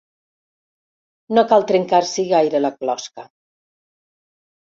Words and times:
No 1.35 1.43
cal 1.51 1.65
trencar-s'hi 1.71 2.25
gaire 2.31 2.61
la 2.63 2.73
closca. 2.79 3.27